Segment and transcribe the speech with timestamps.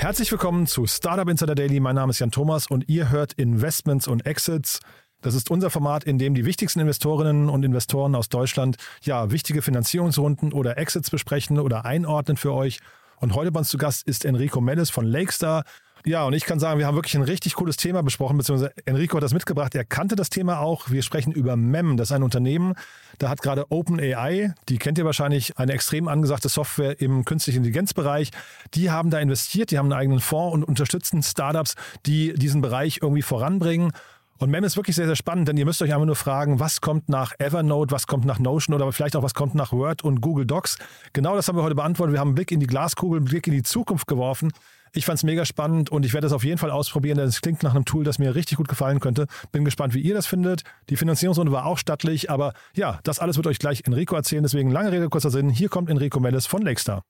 [0.00, 1.78] Herzlich willkommen zu Startup Insider Daily.
[1.78, 4.80] Mein Name ist Jan Thomas und ihr hört Investments und Exits.
[5.20, 9.60] Das ist unser Format, in dem die wichtigsten Investorinnen und Investoren aus Deutschland ja wichtige
[9.60, 12.80] Finanzierungsrunden oder Exits besprechen oder einordnen für euch.
[13.18, 15.64] Und heute bei uns zu Gast ist Enrico Mellis von Lakestar.
[16.06, 19.16] Ja, und ich kann sagen, wir haben wirklich ein richtig cooles Thema besprochen, beziehungsweise Enrico
[19.16, 19.74] hat das mitgebracht.
[19.74, 20.90] Er kannte das Thema auch.
[20.90, 21.96] Wir sprechen über MEM.
[21.96, 22.74] Das ist ein Unternehmen,
[23.18, 28.30] da hat gerade OpenAI, die kennt ihr wahrscheinlich, eine extrem angesagte Software im künstlichen Intelligenzbereich.
[28.72, 31.74] Die haben da investiert, die haben einen eigenen Fonds und unterstützen Startups,
[32.06, 33.92] die diesen Bereich irgendwie voranbringen.
[34.38, 36.80] Und MEM ist wirklich sehr, sehr spannend, denn ihr müsst euch einfach nur fragen, was
[36.80, 40.22] kommt nach Evernote, was kommt nach Notion oder vielleicht auch was kommt nach Word und
[40.22, 40.78] Google Docs.
[41.12, 42.14] Genau das haben wir heute beantwortet.
[42.14, 44.50] Wir haben einen Blick in die Glaskugel, einen Blick in die Zukunft geworfen.
[44.92, 47.40] Ich fand es mega spannend und ich werde es auf jeden Fall ausprobieren, denn es
[47.40, 49.26] klingt nach einem Tool, das mir richtig gut gefallen könnte.
[49.52, 50.62] Bin gespannt, wie ihr das findet.
[50.88, 54.42] Die Finanzierungsrunde war auch stattlich, aber ja, das alles wird euch gleich Enrico erzählen.
[54.42, 55.50] Deswegen lange Rede, kurzer Sinn.
[55.50, 57.02] Hier kommt Enrico Mellis von Lakestar.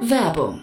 [0.00, 0.62] Werbung.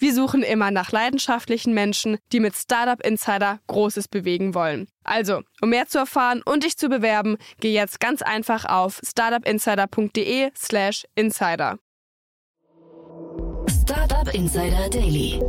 [0.01, 4.87] Wir suchen immer nach leidenschaftlichen Menschen, die mit Startup Insider Großes bewegen wollen.
[5.03, 11.05] Also, um mehr zu erfahren und dich zu bewerben, geh jetzt ganz einfach auf startupinsider.de/slash
[11.13, 11.77] insider.
[13.69, 15.39] Startup Insider Daily.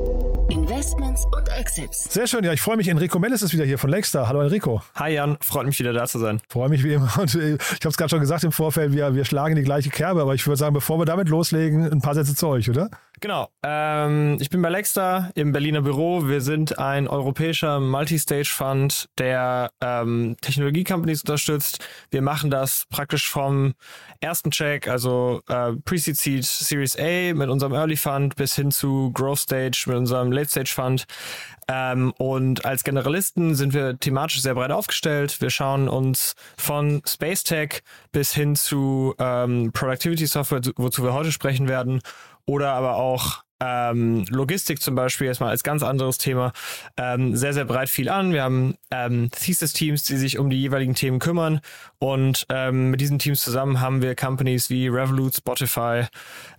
[0.83, 2.13] Investments und Exits.
[2.13, 2.89] Sehr schön, ja, ich freue mich.
[2.89, 4.27] Enrico Mellis ist wieder hier von Lakestar.
[4.27, 4.83] Hallo Enrico.
[4.97, 6.41] Hi Jan, freut mich wieder da zu sein.
[6.49, 7.09] Freue mich wie immer.
[7.21, 9.91] Und äh, ich habe es gerade schon gesagt im Vorfeld, wir, wir schlagen die gleiche
[9.91, 12.91] Kerbe, aber ich würde sagen, bevor wir damit loslegen, ein paar Sätze zu euch, oder?
[13.21, 13.49] Genau.
[13.63, 16.27] Ähm, ich bin bei Lexter im Berliner Büro.
[16.27, 21.79] Wir sind ein europäischer Multistage-Fund, der ähm, Technologie-Companies unterstützt.
[22.11, 23.75] Wir machen das praktisch vom
[24.19, 29.13] ersten Check, also äh, Pre-Seed Seed Series A mit unserem Early Fund bis hin zu
[29.13, 31.05] Growth Stage mit unserem Late Stage Fund.
[31.69, 35.41] Ähm, und als Generalisten sind wir thematisch sehr breit aufgestellt.
[35.41, 41.33] Wir schauen uns von Space Tech bis hin zu ähm, Productivity Software, wozu wir heute
[41.33, 42.01] sprechen werden,
[42.47, 46.53] oder aber auch ähm, Logistik zum Beispiel erstmal als ganz anderes Thema
[46.97, 48.33] ähm, sehr, sehr breit viel an.
[48.33, 51.61] Wir haben ähm, Thesis-Teams, die sich um die jeweiligen Themen kümmern
[51.99, 56.07] und ähm, mit diesen Teams zusammen haben wir Companies wie Revolut, Spotify,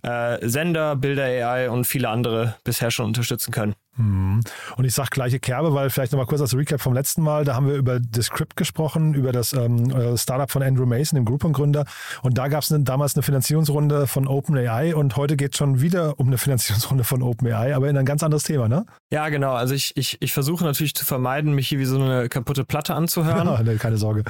[0.02, 3.74] äh, Sender, Builder AI und viele andere bisher schon unterstützen können.
[3.96, 4.40] Mhm.
[4.76, 7.54] Und ich sage gleiche Kerbe, weil vielleicht nochmal kurz als Recap vom letzten Mal, da
[7.54, 11.84] haben wir über Descript gesprochen, über das ähm, äh, Startup von Andrew Mason, dem Groupon-Gründer.
[12.22, 16.18] Und da gab es damals eine Finanzierungsrunde von OpenAI und heute geht es schon wieder
[16.18, 18.86] um eine Finanzierungsrunde von OpenAI, aber in ein ganz anderes Thema, ne?
[19.10, 19.52] Ja, genau.
[19.52, 22.94] Also ich, ich, ich versuche natürlich zu vermeiden, mich hier wie so eine kaputte Platte
[22.94, 23.46] anzuhören.
[23.46, 24.24] Ja, nee, keine Sorge.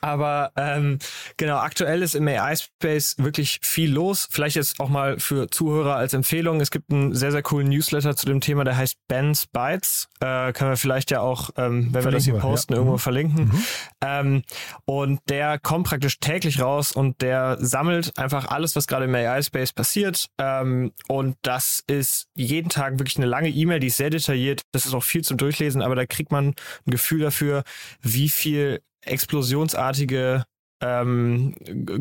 [0.00, 0.98] Aber ähm,
[1.36, 4.28] genau, aktuell ist im AI-Space wirklich viel los.
[4.30, 6.60] Vielleicht jetzt auch mal für Zuhörer als Empfehlung.
[6.60, 10.08] Es gibt einen sehr, sehr coolen Newsletter zu dem Thema, der heißt Ben's Bytes.
[10.20, 12.78] Äh, können wir vielleicht ja auch, ähm, wenn wir das hier posten, ja.
[12.78, 13.00] irgendwo mhm.
[13.00, 13.44] verlinken.
[13.44, 13.64] Mhm.
[14.02, 14.42] Ähm,
[14.84, 19.72] und der kommt praktisch täglich raus und der sammelt einfach alles, was gerade im AI-Space
[19.72, 20.26] passiert.
[20.38, 24.62] Ähm, und das ist jeden Tag wirklich eine lange E-Mail, die ist sehr detailliert.
[24.72, 27.64] Das ist auch viel zum Durchlesen, aber da kriegt man ein Gefühl dafür,
[28.02, 30.44] wie viel explosionsartige
[30.80, 31.54] ähm,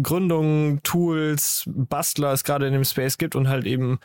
[0.03, 3.99] Gründungen, Tools, Bastler es gerade in dem Space gibt und halt eben,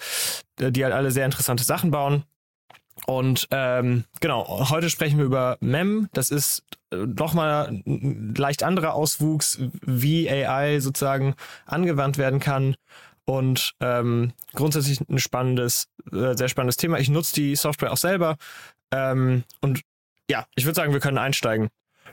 [0.60, 2.24] äh, die halt alle sehr interessante Sachen bauen.
[3.06, 6.08] Und ähm, genau, heute sprechen wir über MEM.
[6.12, 11.34] Das ist äh, nochmal ein leicht anderer Auswuchs, wie AI sozusagen
[11.66, 12.76] angewandt werden kann.
[13.24, 16.98] Und ähm, grundsätzlich ein spannendes, äh, sehr spannendes Thema.
[16.98, 18.36] Ich nutze die Software auch selber.
[18.92, 19.80] Ähm, und
[20.30, 21.68] ja, ich würde sagen, wir können einsteigen.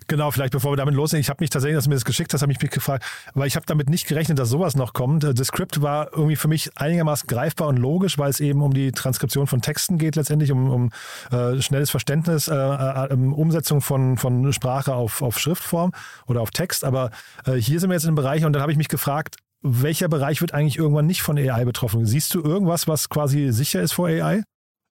[0.08, 1.22] Genau, vielleicht bevor wir damit loslegen.
[1.22, 3.48] Ich habe mich tatsächlich, dass du mir das geschickt hast, habe ich mich gefragt, weil
[3.48, 5.24] ich habe damit nicht gerechnet, dass sowas noch kommt.
[5.24, 8.92] Das Skript war irgendwie für mich einigermaßen greifbar und logisch, weil es eben um die
[8.92, 10.92] Transkription von Texten geht, letztendlich um, um
[11.32, 15.92] äh, schnelles Verständnis, äh, äh, Umsetzung von, von Sprache auf, auf Schriftform
[16.28, 16.84] oder auf Text.
[16.84, 17.12] Aber
[17.46, 20.08] äh, hier sind wir jetzt in einem Bereich und dann habe ich mich gefragt, welcher
[20.08, 22.06] Bereich wird eigentlich irgendwann nicht von AI betroffen?
[22.06, 24.44] Siehst du irgendwas, was quasi sicher ist vor AI?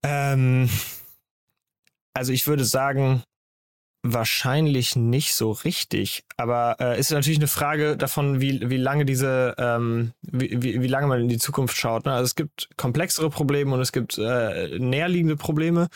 [0.05, 0.69] Ähm,
[2.15, 3.23] also ich würde sagen,
[4.11, 9.55] Wahrscheinlich nicht so richtig, aber äh, ist natürlich eine Frage davon, wie, wie lange diese,
[9.59, 12.07] ähm, wie, wie, wie lange man in die Zukunft schaut.
[12.07, 12.13] Ne?
[12.13, 15.89] Also es gibt komplexere Probleme und es gibt äh, näherliegende Probleme.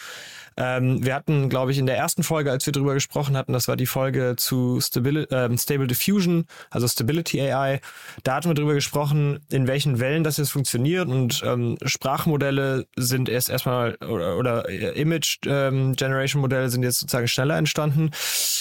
[0.56, 3.69] Ähm, wir hatten, glaube ich, in der ersten Folge, als wir darüber gesprochen hatten, das
[3.69, 7.81] war die Folge zu Stabil äh, Stable Diffusion, also Stability AI.
[8.22, 13.28] Da hatten wir darüber gesprochen, in welchen Wellen das jetzt funktioniert und ähm, Sprachmodelle sind
[13.28, 18.10] erst erstmal oder, oder Image ähm, Generation Modelle sind jetzt sozusagen schneller entstanden.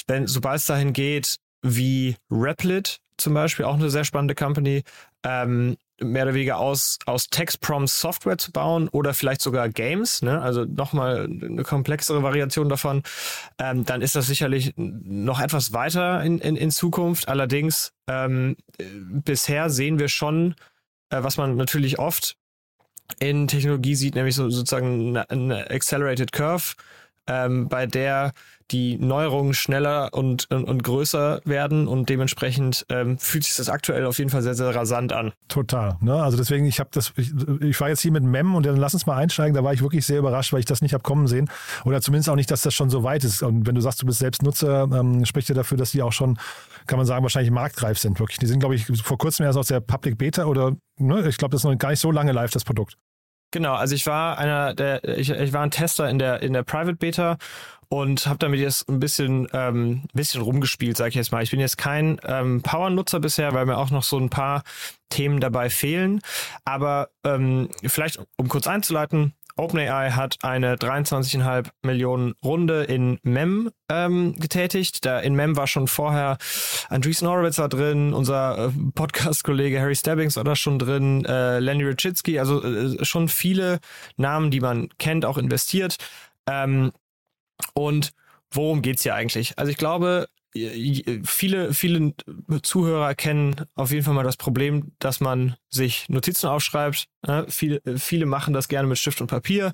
[0.07, 4.83] Wenn, sobald es dahin geht, wie Replit zum Beispiel, auch eine sehr spannende Company,
[5.23, 10.41] ähm, mehr oder weniger aus, aus Text-Prompts Software zu bauen oder vielleicht sogar Games, ne?
[10.41, 13.03] also nochmal eine komplexere Variation davon,
[13.59, 17.27] ähm, dann ist das sicherlich noch etwas weiter in, in, in Zukunft.
[17.27, 20.55] Allerdings, ähm, bisher sehen wir schon,
[21.09, 22.35] äh, was man natürlich oft
[23.19, 26.75] in Technologie sieht, nämlich so, sozusagen eine, eine Accelerated Curve,
[27.27, 28.33] ähm, bei der
[28.71, 34.05] die Neuerungen schneller und, und, und größer werden und dementsprechend ähm, fühlt sich das aktuell
[34.05, 35.33] auf jeden Fall sehr, sehr rasant an.
[35.47, 35.97] Total.
[36.01, 36.13] Ne?
[36.13, 37.31] Also deswegen, ich habe das, ich,
[37.61, 39.81] ich, war jetzt hier mit Mem und dann lass uns mal einsteigen, da war ich
[39.81, 41.49] wirklich sehr überrascht, weil ich das nicht habe kommen sehen.
[41.85, 43.43] Oder zumindest auch nicht, dass das schon so weit ist.
[43.43, 46.13] Und wenn du sagst, du bist selbst Nutzer, ähm, spricht ja dafür, dass die auch
[46.13, 46.37] schon,
[46.87, 48.19] kann man sagen, wahrscheinlich marktreif sind.
[48.19, 48.39] Wirklich.
[48.39, 51.27] Die sind, glaube ich, vor kurzem erst aus der Public Beta oder ne?
[51.27, 52.97] ich glaube, das ist noch gar nicht so lange live, das Produkt.
[53.51, 56.63] Genau, also ich war einer der, ich, ich war ein Tester in der in der
[56.63, 57.37] Private Beta
[57.89, 61.43] und habe damit jetzt ein bisschen ähm, bisschen rumgespielt, sage ich jetzt mal.
[61.43, 64.63] Ich bin jetzt kein ähm, Power-Nutzer bisher, weil mir auch noch so ein paar
[65.09, 66.21] Themen dabei fehlen.
[66.63, 74.35] Aber ähm, vielleicht, um kurz einzuleiten, OpenAI hat eine 23,5 Millionen Runde in MEM ähm,
[74.37, 75.05] getätigt.
[75.05, 76.37] Da in MEM war schon vorher
[76.89, 81.83] Andreessen Horowitz war drin, unser äh, Podcast-Kollege Harry Stebbings war da schon drin, äh, Lenny
[81.85, 83.79] Rachitsky, also äh, schon viele
[84.17, 85.97] Namen, die man kennt, auch investiert.
[86.47, 86.91] Ähm,
[87.73, 88.11] und
[88.51, 89.53] worum geht's hier eigentlich?
[89.57, 90.27] Also ich glaube,
[91.23, 92.13] viele, viele
[92.61, 97.07] Zuhörer kennen auf jeden Fall mal das Problem, dass man sich Notizen aufschreibt.
[97.25, 99.71] Ja, viele, viele machen das gerne mit Stift und Papier.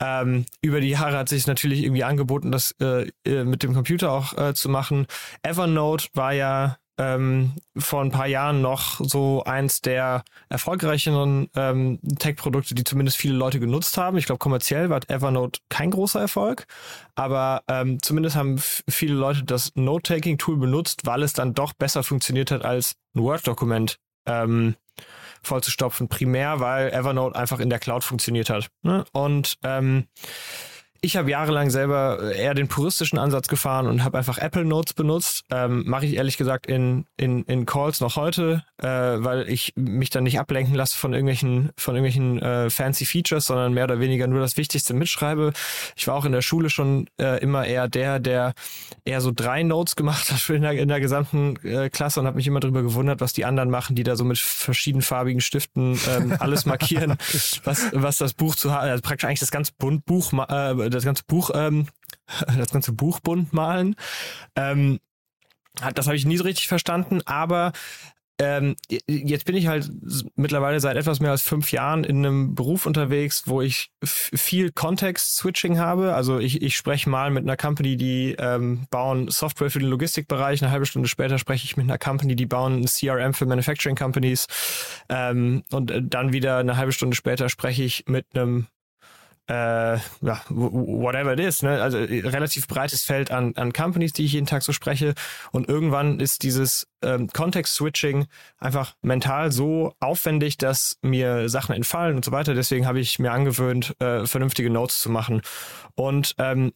[0.00, 4.10] Ähm, über die Jahre hat sich natürlich irgendwie angeboten, das äh, äh mit dem Computer
[4.10, 5.06] auch äh, zu machen.
[5.42, 12.74] Evernote war ja ähm, vor ein paar Jahren noch so eins der erfolgreicheren ähm, Tech-Produkte,
[12.74, 14.18] die zumindest viele Leute genutzt haben.
[14.18, 16.66] Ich glaube, kommerziell war Evernote kein großer Erfolg,
[17.14, 22.50] aber ähm, zumindest haben viele Leute das Note-Taking-Tool benutzt, weil es dann doch besser funktioniert
[22.50, 23.96] hat als ein Word-Dokument.
[24.26, 24.76] Ähm,
[25.42, 28.68] vollzustopfen, primär, weil Evernote einfach in der Cloud funktioniert hat.
[28.82, 29.06] Ne?
[29.12, 30.06] Und ähm,
[31.02, 35.44] ich habe jahrelang selber eher den puristischen Ansatz gefahren und habe einfach Apple Notes benutzt.
[35.50, 40.10] Ähm, Mache ich ehrlich gesagt in, in, in Calls noch heute, äh, weil ich mich
[40.10, 44.26] dann nicht ablenken lasse von irgendwelchen, von irgendwelchen äh, fancy Features, sondern mehr oder weniger
[44.26, 45.52] nur das Wichtigste mitschreibe.
[45.96, 48.52] Ich war auch in der Schule schon äh, immer eher der, der
[49.06, 52.36] eher so drei Notes gemacht hat in der, in der gesamten äh, Klasse und habe
[52.36, 56.36] mich immer darüber gewundert, was die anderen machen, die da so mit verschiedenfarbigen Stiften ähm,
[56.38, 57.16] alles markieren,
[57.64, 61.04] was, was das Buch zu haben, also praktisch eigentlich das ganze Bunt Buch äh, das
[61.04, 61.86] ganze Buch, ähm,
[62.56, 63.96] das ganze Buch bunt malen.
[64.56, 65.00] Ähm,
[65.94, 67.72] das habe ich nie so richtig verstanden, aber
[68.40, 68.74] ähm,
[69.06, 69.90] jetzt bin ich halt
[70.34, 75.78] mittlerweile seit etwas mehr als fünf Jahren in einem Beruf unterwegs, wo ich viel Context-Switching
[75.78, 76.14] habe.
[76.14, 80.62] Also ich, ich spreche mal mit einer Company, die ähm, bauen Software für den Logistikbereich.
[80.62, 83.96] Eine halbe Stunde später spreche ich mit einer Company, die bauen ein CRM für Manufacturing
[83.96, 84.46] Companies.
[85.10, 88.68] Ähm, und dann wieder eine halbe Stunde später spreche ich mit einem
[89.50, 91.82] äh, ja, whatever it is, ne?
[91.82, 95.14] also äh, relativ breites Feld an, an Companies, die ich jeden Tag so spreche.
[95.50, 98.26] Und irgendwann ist dieses ähm, Context-Switching
[98.58, 102.54] einfach mental so aufwendig, dass mir Sachen entfallen und so weiter.
[102.54, 105.42] Deswegen habe ich mir angewöhnt, äh, vernünftige Notes zu machen.
[105.96, 106.72] Und ähm,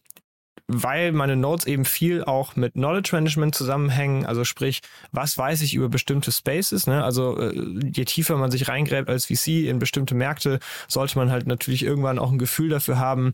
[0.67, 4.81] weil meine Notes eben viel auch mit Knowledge Management zusammenhängen, also sprich,
[5.11, 7.03] was weiß ich über bestimmte Spaces, ne?
[7.03, 7.53] also äh,
[7.93, 12.19] je tiefer man sich reingräbt als VC in bestimmte Märkte, sollte man halt natürlich irgendwann
[12.19, 13.33] auch ein Gefühl dafür haben,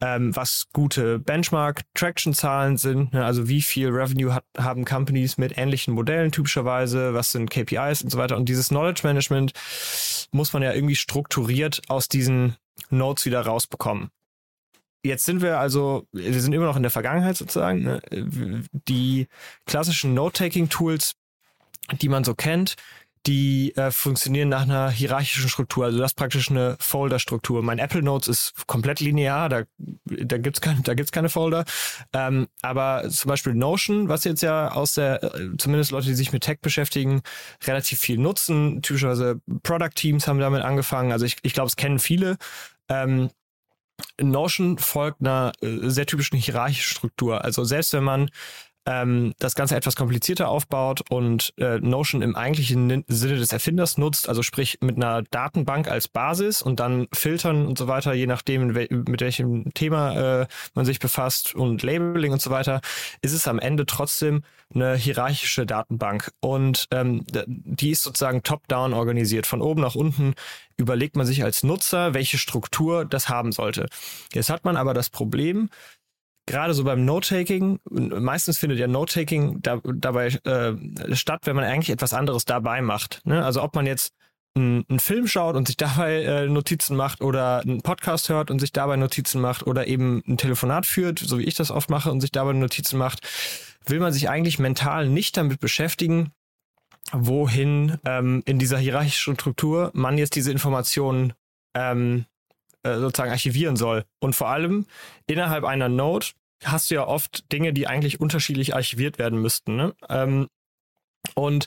[0.00, 3.24] ähm, was gute Benchmark-Traction-Zahlen sind, ne?
[3.24, 8.10] also wie viel Revenue hat, haben Companies mit ähnlichen Modellen typischerweise, was sind KPIs und
[8.10, 8.36] so weiter.
[8.36, 9.52] Und dieses Knowledge Management
[10.32, 12.56] muss man ja irgendwie strukturiert aus diesen
[12.90, 14.10] Notes wieder rausbekommen.
[15.04, 17.82] Jetzt sind wir also, wir sind immer noch in der Vergangenheit sozusagen.
[17.82, 18.00] Ne?
[18.88, 19.28] Die
[19.66, 21.14] klassischen Note-Taking-Tools,
[22.00, 22.76] die man so kennt,
[23.26, 25.86] die äh, funktionieren nach einer hierarchischen Struktur.
[25.86, 27.62] Also das ist praktisch eine Folder-Struktur.
[27.62, 29.62] Mein Apple Notes ist komplett linear, da,
[30.04, 31.64] da gibt's keine, keine Folder.
[32.14, 36.32] Ähm, aber zum Beispiel Notion, was jetzt ja aus der, äh, zumindest Leute, die sich
[36.32, 37.22] mit Tech beschäftigen,
[37.66, 38.80] relativ viel nutzen.
[38.80, 41.12] Typischerweise Product Teams haben damit angefangen.
[41.12, 42.36] Also ich, ich glaube, es kennen viele.
[42.88, 43.30] Ähm,
[44.20, 47.44] Notion folgt einer äh, sehr typischen hierarchischen Struktur.
[47.44, 48.30] Also selbst wenn man
[48.86, 54.28] ähm, das Ganze etwas komplizierter aufbaut und äh, Notion im eigentlichen Sinne des Erfinders nutzt,
[54.28, 58.68] also sprich mit einer Datenbank als Basis und dann filtern und so weiter, je nachdem,
[58.68, 62.80] mit welchem Thema äh, man sich befasst und Labeling und so weiter,
[63.22, 64.42] ist es am Ende trotzdem
[64.74, 66.32] eine hierarchische Datenbank.
[66.40, 69.46] Und ähm, die ist sozusagen top-down organisiert.
[69.46, 70.34] Von oben nach unten
[70.76, 73.86] überlegt man sich als Nutzer, welche Struktur das haben sollte.
[74.32, 75.70] Jetzt hat man aber das Problem,
[76.46, 80.74] gerade so beim Note-Taking, meistens findet ja Note-Taking da, dabei äh,
[81.14, 83.20] statt, wenn man eigentlich etwas anderes dabei macht.
[83.24, 83.44] Ne?
[83.44, 84.14] Also ob man jetzt
[84.56, 88.72] einen Film schaut und sich dabei äh, Notizen macht oder einen Podcast hört und sich
[88.72, 92.20] dabei Notizen macht oder eben ein Telefonat führt, so wie ich das oft mache und
[92.20, 93.20] sich dabei Notizen macht,
[93.86, 96.32] will man sich eigentlich mental nicht damit beschäftigen,
[97.12, 101.34] wohin ähm, in dieser hierarchischen Struktur man jetzt diese Informationen
[101.74, 102.26] ähm,
[102.84, 104.04] äh, sozusagen archivieren soll.
[104.20, 104.86] Und vor allem
[105.26, 106.26] innerhalb einer Node
[106.64, 109.76] hast du ja oft Dinge, die eigentlich unterschiedlich archiviert werden müssten.
[109.76, 109.94] Ne?
[110.08, 110.48] Ähm,
[111.34, 111.66] und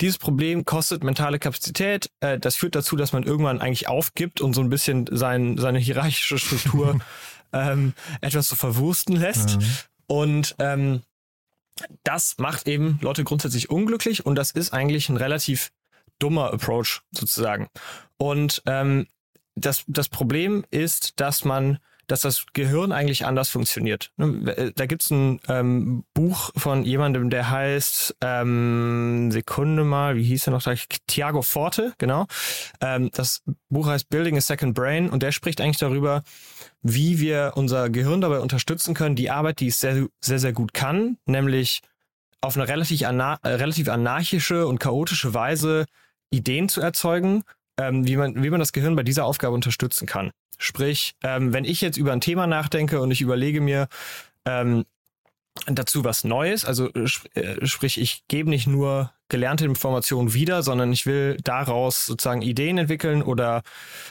[0.00, 2.10] dieses Problem kostet mentale Kapazität.
[2.20, 5.78] Äh, das führt dazu, dass man irgendwann eigentlich aufgibt und so ein bisschen sein, seine
[5.78, 6.98] hierarchische Struktur
[7.52, 9.58] ähm, etwas zu verwursten lässt.
[9.58, 9.66] Mhm.
[10.08, 11.02] Und ähm,
[12.04, 15.70] das macht eben Leute grundsätzlich unglücklich und das ist eigentlich ein relativ
[16.18, 17.68] dummer Approach sozusagen.
[18.16, 19.06] Und ähm,
[19.56, 24.12] das, das Problem ist, dass man dass das Gehirn eigentlich anders funktioniert.
[24.16, 30.22] Ne, äh, da gibt's ein ähm, Buch von jemandem, der heißt ähm, Sekunde mal, wie
[30.22, 30.62] hieß er noch?
[31.06, 32.26] Thiago Forte, genau.
[32.80, 36.22] Ähm, das Buch heißt Building a Second Brain und der spricht eigentlich darüber,
[36.82, 40.74] wie wir unser Gehirn dabei unterstützen können, die Arbeit, die es sehr, sehr, sehr gut
[40.74, 41.82] kann, nämlich
[42.40, 45.86] auf eine relativ, anar äh, relativ anarchische und chaotische Weise
[46.30, 47.44] Ideen zu erzeugen
[47.78, 50.30] ähm, wie, man, wie man das Gehirn bei dieser Aufgabe unterstützen kann.
[50.58, 53.88] Sprich, ähm, wenn ich jetzt über ein Thema nachdenke und ich überlege mir
[54.44, 54.84] ähm,
[55.66, 60.92] dazu was Neues, also äh, äh sprich, ich gebe nicht nur gelernte Informationen wieder, sondern
[60.92, 63.62] ich will daraus sozusagen Ideen entwickeln oder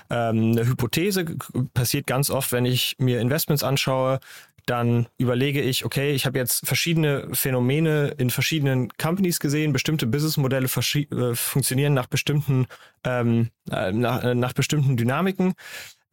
[0.10, 1.26] ähm, eine Hypothese.
[1.74, 4.20] Passiert ganz oft, wenn ich mir Investments anschaue,
[4.66, 10.68] dann überlege ich, okay, ich habe jetzt verschiedene Phänomene in verschiedenen Companies gesehen, bestimmte Businessmodelle
[10.68, 12.68] äh, funktionieren nach bestimmten,
[13.04, 15.54] ähm, äh, nach, äh, nach bestimmten Dynamiken.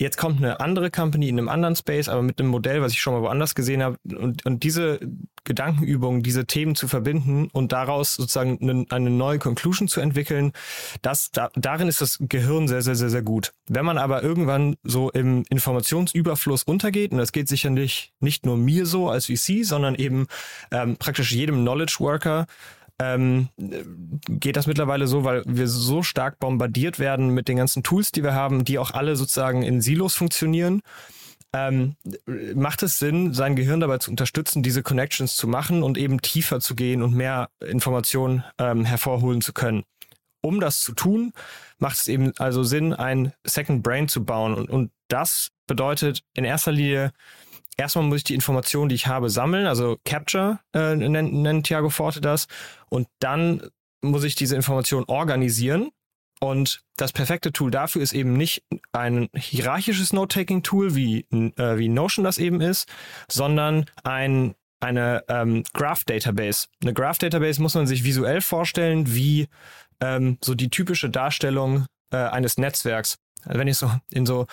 [0.03, 3.01] Jetzt kommt eine andere Company in einem anderen Space, aber mit einem Modell, was ich
[3.01, 3.99] schon mal woanders gesehen habe.
[4.05, 4.99] Und, und diese
[5.45, 10.55] Gedankenübungen, diese Themen zu verbinden und daraus sozusagen eine, eine neue Conclusion zu entwickeln,
[11.03, 13.53] das, da, darin ist das Gehirn sehr, sehr, sehr, sehr gut.
[13.69, 18.87] Wenn man aber irgendwann so im Informationsüberfluss untergeht, und das geht sicherlich nicht nur mir
[18.87, 20.27] so als VC, sondern eben
[20.73, 22.47] ähm, praktisch jedem Knowledge Worker,
[23.03, 23.49] ähm,
[24.29, 28.23] geht das mittlerweile so, weil wir so stark bombardiert werden mit den ganzen Tools, die
[28.23, 30.83] wir haben, die auch alle sozusagen in Silos funktionieren.
[31.55, 31.97] Ähm,
[32.55, 36.61] macht es Sinn, sein Gehirn dabei zu unterstützen, diese Connections zu machen und eben tiefer
[36.61, 39.83] zu gehen und mehr Informationen ähm, hervorholen zu können.
[40.41, 41.33] Um das zu tun,
[41.79, 44.55] macht es eben also Sinn, ein Second Brain zu bauen.
[44.55, 47.13] Und, und das bedeutet in erster Linie
[47.77, 51.91] erstmal muss ich die Informationen, die ich habe, sammeln, also Capture äh, nennt, nennt Thiago
[51.91, 52.47] Forte das.
[52.89, 53.63] Und dann
[54.03, 55.91] muss ich diese Informationen organisieren.
[56.41, 62.25] Und das perfekte Tool dafür ist eben nicht ein hierarchisches Note-Taking-Tool, wie, äh, wie Notion
[62.25, 62.89] das eben ist,
[63.31, 66.67] sondern ein, eine ähm, Graph-Database.
[66.83, 69.49] Eine Graph-Database muss man sich visuell vorstellen, wie
[70.01, 73.19] ähm, so die typische Darstellung äh, eines Netzwerks.
[73.45, 74.47] Also wenn ich so in so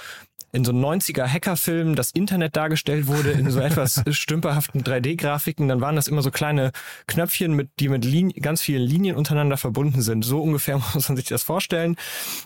[0.52, 5.96] in so 90er Hackerfilmen das Internet dargestellt wurde, in so etwas stümperhaften 3D-Grafiken, dann waren
[5.96, 6.72] das immer so kleine
[7.08, 10.24] Knöpfchen, mit, die mit Linien, ganz vielen Linien untereinander verbunden sind.
[10.24, 11.96] So ungefähr muss man sich das vorstellen.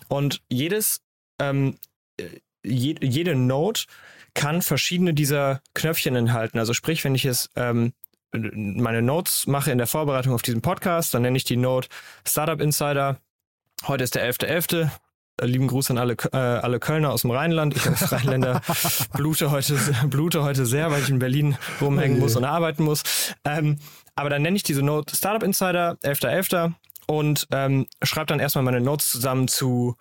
[0.08, 1.02] Und jedes,
[1.40, 1.78] ähm,
[2.64, 3.82] je, jede Node
[4.34, 6.58] kann verschiedene dieser Knöpfchen enthalten.
[6.60, 7.94] Also sprich, wenn ich jetzt ähm,
[8.34, 11.88] meine Notes mache in der Vorbereitung auf diesen Podcast, dann nenne ich die Node
[12.26, 13.18] Startup Insider.
[13.86, 14.86] Heute ist der 11.11.
[14.86, 14.90] Äh,
[15.42, 17.76] lieben Gruß an alle, äh, alle Kölner aus dem Rheinland.
[17.76, 18.62] Ich als Rheinländer
[19.14, 23.04] blute heute, blute heute sehr, weil ich in Berlin rumhängen muss und arbeiten muss.
[23.44, 23.80] Ähm,
[24.16, 26.74] aber dann nenne ich diese Note Startup Insider 11.11.
[27.08, 29.96] und ähm, schreibe dann erstmal meine Notes zusammen zu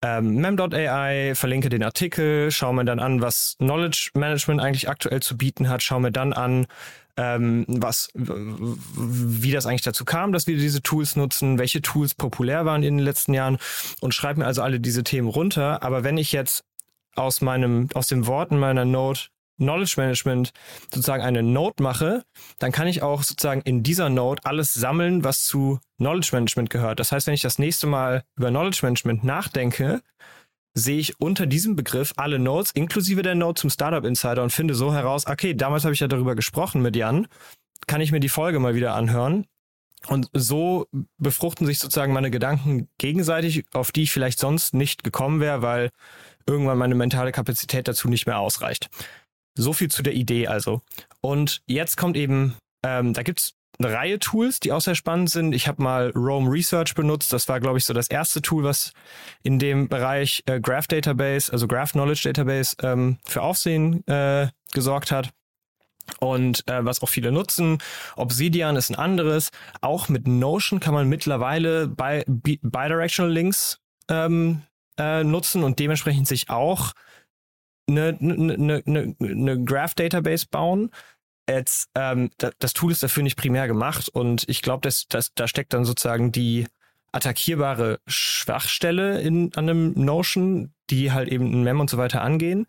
[0.00, 5.36] ähm, mem.ai, verlinke den Artikel, schaue mir dann an, was Knowledge Management eigentlich aktuell zu
[5.36, 6.66] bieten hat, schaue mir dann an,
[7.18, 12.64] ähm, was, wie das eigentlich dazu kam, dass wir diese Tools nutzen, welche Tools populär
[12.64, 13.58] waren in den letzten Jahren
[14.00, 15.82] und schreibe mir also alle diese Themen runter.
[15.82, 16.64] Aber wenn ich jetzt
[17.16, 19.22] aus meinem, aus den Worten meiner Note
[19.56, 20.52] Knowledge Management
[20.94, 22.22] sozusagen eine Note mache,
[22.60, 27.00] dann kann ich auch sozusagen in dieser Note alles sammeln, was zu Knowledge Management gehört.
[27.00, 30.00] Das heißt, wenn ich das nächste Mal über Knowledge Management nachdenke,
[30.74, 34.74] sehe ich unter diesem Begriff alle Notes, inklusive der Note zum Startup Insider und finde
[34.74, 37.26] so heraus, okay, damals habe ich ja darüber gesprochen mit Jan,
[37.86, 39.46] kann ich mir die Folge mal wieder anhören.
[40.06, 40.86] Und so
[41.18, 45.90] befruchten sich sozusagen meine Gedanken gegenseitig, auf die ich vielleicht sonst nicht gekommen wäre, weil
[46.46, 48.88] irgendwann meine mentale Kapazität dazu nicht mehr ausreicht.
[49.56, 50.82] So viel zu der Idee also.
[51.20, 55.54] Und jetzt kommt eben, ähm, da gibt's eine Reihe Tools, die auch sehr spannend sind.
[55.54, 57.32] Ich habe mal Rome Research benutzt.
[57.32, 58.92] Das war, glaube ich, so das erste Tool, was
[59.42, 65.12] in dem Bereich äh, Graph Database, also Graph Knowledge Database, ähm, für Aufsehen äh, gesorgt
[65.12, 65.30] hat.
[66.20, 67.78] Und äh, was auch viele nutzen.
[68.16, 69.50] Obsidian ist ein anderes.
[69.82, 74.62] Auch mit Notion kann man mittlerweile bi Bidirectional Links ähm,
[74.98, 76.92] äh, nutzen und dementsprechend sich auch
[77.86, 80.90] eine, eine, eine, eine Graph Database bauen
[81.48, 85.48] jetzt, ähm, das Tool ist dafür nicht primär gemacht und ich glaube, dass, dass, da
[85.48, 86.66] steckt dann sozusagen die
[87.12, 92.66] attackierbare Schwachstelle in, an einem Notion, die halt eben ein Mem und so weiter angehen.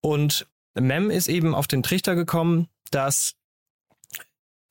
[0.00, 3.34] Und Mem ist eben auf den Trichter gekommen, dass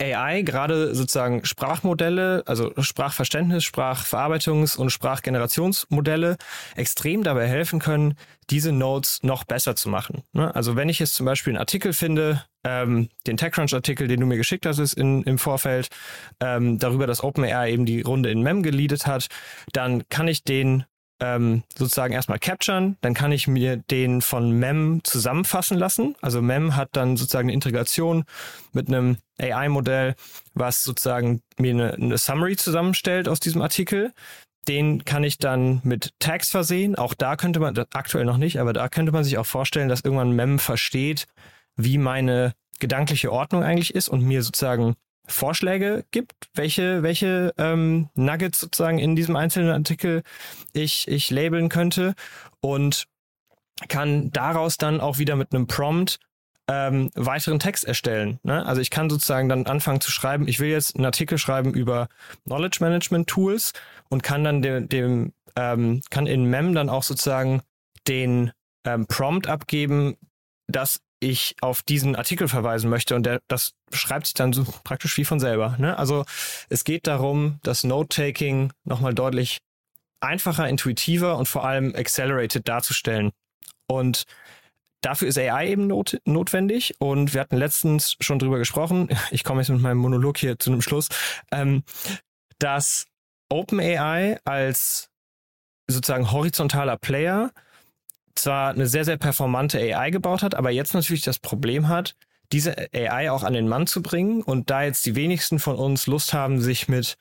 [0.01, 6.37] AI, gerade sozusagen Sprachmodelle, also Sprachverständnis, Sprachverarbeitungs- und Sprachgenerationsmodelle
[6.75, 8.15] extrem dabei helfen können,
[8.49, 10.23] diese Nodes noch besser zu machen.
[10.33, 10.53] Ne?
[10.53, 14.37] Also wenn ich jetzt zum Beispiel einen Artikel finde, ähm, den TechCrunch-Artikel, den du mir
[14.37, 15.87] geschickt hast ist in, im Vorfeld,
[16.41, 19.27] ähm, darüber, dass OpenAI eben die Runde in MEM geleadet hat,
[19.71, 20.83] dann kann ich den
[21.19, 26.15] ähm, sozusagen erstmal capturen, dann kann ich mir den von MEM zusammenfassen lassen.
[26.21, 28.25] Also MEM hat dann sozusagen eine Integration
[28.73, 30.15] mit einem AI-Modell,
[30.53, 34.13] was sozusagen mir eine, eine Summary zusammenstellt aus diesem Artikel.
[34.67, 36.95] Den kann ich dann mit Tags versehen.
[36.95, 40.01] Auch da könnte man, aktuell noch nicht, aber da könnte man sich auch vorstellen, dass
[40.01, 41.27] irgendwann MEM versteht,
[41.75, 44.95] wie meine gedankliche Ordnung eigentlich ist und mir sozusagen
[45.27, 50.23] Vorschläge gibt, welche, welche ähm, Nuggets sozusagen in diesem einzelnen Artikel
[50.73, 52.13] ich, ich labeln könnte
[52.61, 53.05] und
[53.89, 56.19] kann daraus dann auch wieder mit einem Prompt
[56.67, 58.39] ähm, weiteren Text erstellen.
[58.43, 58.65] Ne?
[58.65, 62.07] Also ich kann sozusagen dann anfangen zu schreiben, ich will jetzt einen Artikel schreiben über
[62.45, 63.73] Knowledge Management Tools
[64.09, 67.61] und kann dann dem, dem ähm, kann in MEM dann auch sozusagen
[68.07, 68.51] den
[68.83, 70.17] ähm, Prompt abgeben,
[70.67, 75.17] dass ich auf diesen Artikel verweisen möchte und der, das schreibt sich dann so praktisch
[75.17, 75.75] wie von selber.
[75.79, 75.97] Ne?
[75.97, 76.25] Also
[76.69, 79.59] es geht darum, das Note-Taking nochmal deutlich
[80.19, 83.31] einfacher, intuitiver und vor allem accelerated darzustellen.
[83.87, 84.25] Und
[85.01, 89.61] dafür ist AI eben not notwendig und wir hatten letztens schon drüber gesprochen, ich komme
[89.61, 91.07] jetzt mit meinem Monolog hier zu einem Schluss,
[91.51, 91.83] ähm,
[92.59, 93.05] dass
[93.49, 95.09] OpenAI als
[95.87, 97.51] sozusagen horizontaler Player
[98.35, 102.15] zwar eine sehr, sehr performante AI gebaut hat, aber jetzt natürlich das Problem hat,
[102.51, 104.41] diese AI auch an den Mann zu bringen.
[104.41, 107.17] Und da jetzt die wenigsten von uns Lust haben, sich mit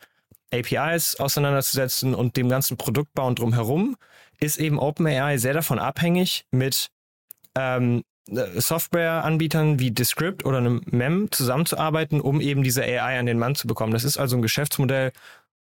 [0.53, 3.97] APIs auseinanderzusetzen und dem ganzen Produktbauen drumherum,
[4.41, 6.91] ist eben OpenAI sehr davon abhängig, mit
[7.57, 13.55] ähm, Softwareanbietern wie Descript oder einem MEM zusammenzuarbeiten, um eben diese AI an den Mann
[13.55, 13.93] zu bekommen.
[13.93, 15.13] Das ist also ein Geschäftsmodell,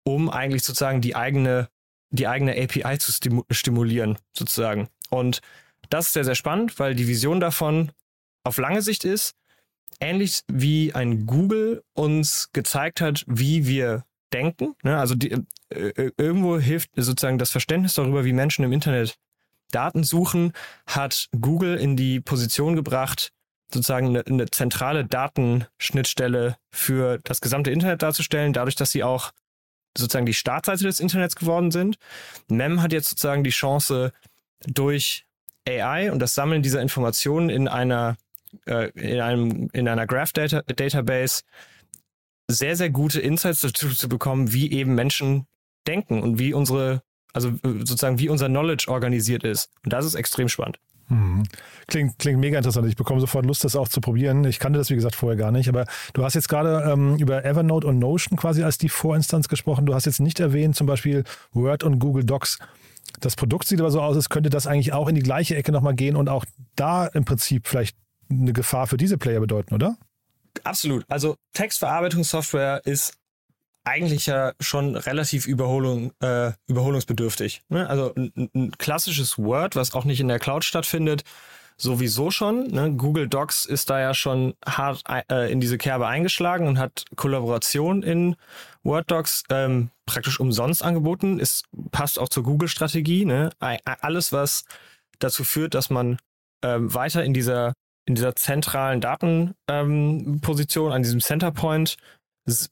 [0.04, 1.68] um eigentlich sozusagen die eigene,
[2.10, 3.12] die eigene API zu
[3.50, 4.88] stimulieren, sozusagen.
[5.12, 5.40] Und
[5.90, 7.92] das ist sehr, sehr spannend, weil die Vision davon
[8.44, 9.34] auf lange Sicht ist,
[10.00, 14.74] ähnlich wie ein Google uns gezeigt hat, wie wir denken.
[14.82, 14.98] Ne?
[14.98, 15.32] Also die,
[15.68, 19.16] äh, äh, irgendwo hilft sozusagen das Verständnis darüber, wie Menschen im Internet
[19.70, 20.52] Daten suchen,
[20.86, 23.32] hat Google in die Position gebracht,
[23.72, 29.32] sozusagen eine, eine zentrale Datenschnittstelle für das gesamte Internet darzustellen, dadurch, dass sie auch
[29.96, 31.96] sozusagen die Startseite des Internets geworden sind.
[32.48, 34.12] MEM hat jetzt sozusagen die Chance,
[34.66, 35.24] durch
[35.68, 38.16] AI und das Sammeln dieser Informationen in einer,
[38.66, 41.42] äh, in einem, in einer Graph -Data Database
[42.48, 45.46] sehr, sehr gute Insights dazu zu bekommen, wie eben Menschen
[45.86, 49.70] denken und wie unsere, also sozusagen wie unser Knowledge organisiert ist.
[49.84, 50.78] Und das ist extrem spannend.
[51.08, 51.42] Hm.
[51.88, 52.88] Klingt, klingt mega interessant.
[52.88, 54.44] Ich bekomme sofort Lust, das auch zu probieren.
[54.44, 55.68] Ich kannte das, wie gesagt, vorher gar nicht.
[55.68, 59.84] Aber du hast jetzt gerade ähm, über Evernote und Notion quasi als die Vorinstanz gesprochen.
[59.84, 62.58] Du hast jetzt nicht erwähnt, zum Beispiel Word und Google Docs
[63.20, 65.72] das Produkt sieht aber so aus, als könnte das eigentlich auch in die gleiche Ecke
[65.72, 66.44] nochmal gehen und auch
[66.76, 67.96] da im Prinzip vielleicht
[68.30, 69.96] eine Gefahr für diese Player bedeuten, oder?
[70.64, 71.04] Absolut.
[71.08, 73.14] Also Textverarbeitungssoftware ist
[73.84, 77.62] eigentlich ja schon relativ Überholung, äh, überholungsbedürftig.
[77.68, 77.88] Ne?
[77.88, 81.24] Also ein, ein, klassisches Word, was auch nicht in der Cloud stattfindet,
[81.76, 82.68] sowieso schon.
[82.68, 82.92] Ne?
[82.92, 88.02] Google Docs ist da ja schon hart äh, in diese Kerbe eingeschlagen und hat Kollaboration
[88.02, 88.36] in
[88.84, 91.38] Word Docs ähm, praktisch umsonst angeboten.
[91.40, 93.24] Es passt auch zur Google-Strategie.
[93.24, 93.50] Ne?
[93.58, 94.64] Alles, was
[95.18, 96.18] dazu führt, dass man
[96.62, 101.96] ähm, weiter in dieser in dieser zentralen Datenposition, ähm, an diesem Centerpoint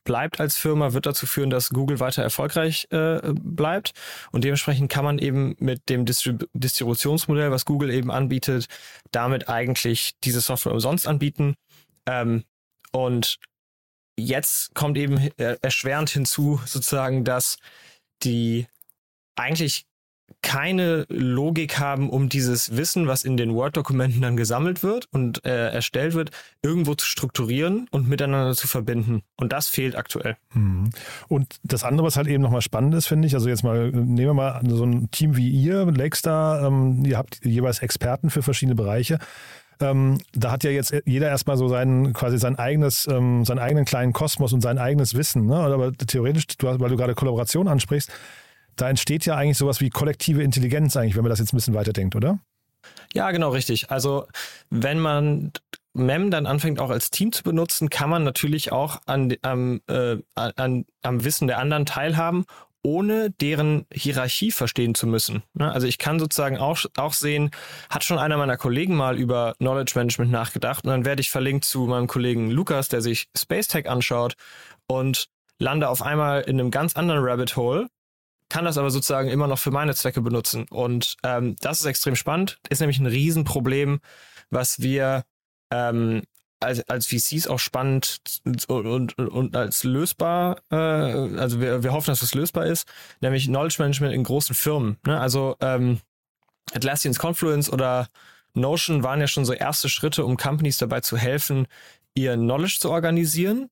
[0.02, 3.92] bleibt als Firma, wird dazu führen, dass Google weiter erfolgreich äh, bleibt.
[4.32, 8.66] Und dementsprechend kann man eben mit dem Distrib Distributionsmodell, was Google eben anbietet,
[9.12, 11.54] damit eigentlich diese Software umsonst anbieten.
[12.06, 12.42] Ähm,
[12.90, 13.38] und
[14.20, 17.56] jetzt kommt eben erschwerend hinzu, sozusagen, dass
[18.22, 18.66] die
[19.36, 19.86] eigentlich
[20.42, 25.70] keine Logik haben, um dieses Wissen, was in den Word-Dokumenten dann gesammelt wird und äh,
[25.70, 26.30] erstellt wird,
[26.62, 29.22] irgendwo zu strukturieren und miteinander zu verbinden.
[29.36, 30.36] Und das fehlt aktuell.
[30.54, 30.90] Mhm.
[31.28, 34.16] Und das andere, was halt eben nochmal spannend ist, finde ich, also jetzt mal, nehmen
[34.16, 38.76] wir mal so ein Team wie ihr, Lakestar, ähm, ihr habt jeweils Experten für verschiedene
[38.76, 39.18] Bereiche.
[39.80, 43.84] Ähm, da hat ja jetzt jeder erstmal so sein, quasi sein eigenes, ähm, seinen eigenen
[43.84, 45.46] kleinen Kosmos und sein eigenes Wissen.
[45.46, 45.56] Ne?
[45.56, 48.10] Aber theoretisch, du hast, weil du gerade Kollaboration ansprichst,
[48.76, 51.74] da entsteht ja eigentlich sowas wie kollektive Intelligenz eigentlich, wenn man das jetzt ein bisschen
[51.74, 52.38] weiterdenkt, oder?
[53.12, 53.90] Ja, genau, richtig.
[53.90, 54.26] Also
[54.70, 55.52] wenn man
[55.92, 60.18] MEM dann anfängt auch als Team zu benutzen, kann man natürlich auch an, am, äh,
[60.34, 62.44] an, am Wissen der anderen teilhaben,
[62.82, 65.42] ohne deren Hierarchie verstehen zu müssen.
[65.54, 65.70] Ne?
[65.70, 67.50] Also ich kann sozusagen auch, auch sehen,
[67.90, 71.64] hat schon einer meiner Kollegen mal über Knowledge Management nachgedacht und dann werde ich verlinkt
[71.64, 74.34] zu meinem Kollegen Lukas, der sich Space Tech anschaut
[74.86, 75.26] und
[75.58, 77.88] lande auf einmal in einem ganz anderen Rabbit Hole
[78.50, 80.66] kann das aber sozusagen immer noch für meine Zwecke benutzen.
[80.68, 84.00] Und ähm, das ist extrem spannend, ist nämlich ein Riesenproblem,
[84.50, 85.22] was wir
[85.70, 86.22] ähm,
[86.60, 92.10] als, als VCs auch spannend und, und, und als lösbar, äh, also wir, wir hoffen,
[92.10, 92.86] dass das lösbar ist,
[93.20, 94.98] nämlich Knowledge Management in großen Firmen.
[95.06, 95.18] Ne?
[95.18, 96.00] Also ähm,
[96.72, 98.08] Atlassians Confluence oder
[98.54, 101.66] Notion waren ja schon so erste Schritte, um Companies dabei zu helfen,
[102.14, 103.70] ihr Knowledge zu organisieren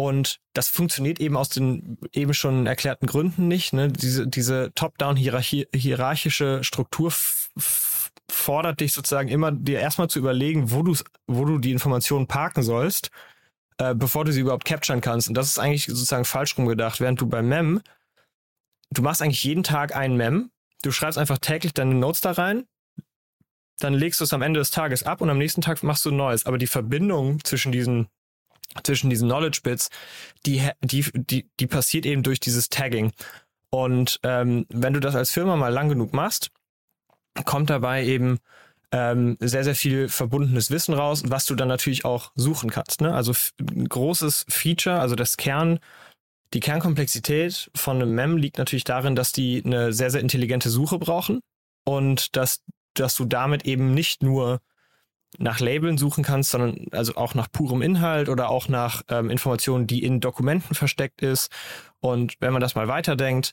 [0.00, 3.74] und das funktioniert eben aus den eben schon erklärten Gründen nicht.
[3.74, 3.88] Ne?
[3.88, 7.12] Diese, diese top-down-hierarchische Struktur
[8.30, 10.84] fordert dich sozusagen immer, dir erstmal zu überlegen, wo,
[11.26, 13.10] wo du die Informationen parken sollst,
[13.78, 15.28] äh, bevor du sie überhaupt capturen kannst.
[15.28, 17.00] Und das ist eigentlich sozusagen falsch rumgedacht.
[17.00, 17.80] Während du beim Mem,
[18.90, 20.50] du machst eigentlich jeden Tag einen Mem,
[20.82, 22.64] du schreibst einfach täglich deine Notes da rein,
[23.78, 26.10] dann legst du es am Ende des Tages ab und am nächsten Tag machst du
[26.10, 26.46] ein neues.
[26.46, 28.08] Aber die Verbindung zwischen diesen
[28.84, 29.90] zwischen diesen Knowledge Bits,
[30.46, 33.12] die, die, die, die passiert eben durch dieses Tagging.
[33.70, 36.50] Und ähm, wenn du das als Firma mal lang genug machst,
[37.44, 38.38] kommt dabei eben
[38.92, 43.00] ähm, sehr, sehr viel verbundenes Wissen raus, was du dann natürlich auch suchen kannst.
[43.00, 43.14] Ne?
[43.14, 45.78] Also ein großes Feature, also das Kern,
[46.52, 50.98] die Kernkomplexität von einem Mem liegt natürlich darin, dass die eine sehr, sehr intelligente Suche
[50.98, 51.40] brauchen
[51.84, 52.64] und dass,
[52.94, 54.60] dass du damit eben nicht nur
[55.38, 59.86] nach Labeln suchen kannst, sondern also auch nach purem Inhalt oder auch nach ähm, Informationen,
[59.86, 61.50] die in Dokumenten versteckt ist.
[62.00, 63.52] Und wenn man das mal weiterdenkt,